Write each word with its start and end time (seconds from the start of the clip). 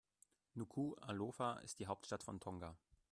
Nukuʻalofa 0.61 1.57
ist 1.59 1.77
die 1.77 1.85
Hauptstadt 1.85 2.23
von 2.23 2.39
Tonga. 2.39 2.75